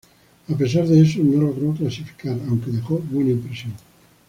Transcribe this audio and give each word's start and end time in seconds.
A 0.51 0.55
pesar 0.57 0.87
de 0.87 0.99
eso, 0.99 1.19
no 1.23 1.39
logró 1.43 1.75
clasificar, 1.75 2.35
aunque 2.47 2.71
dejó 2.71 2.97
buena 3.11 3.29
impresión. 3.29 3.73